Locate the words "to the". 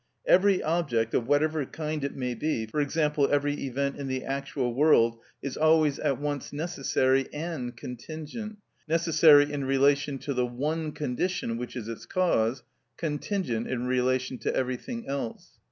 10.17-10.47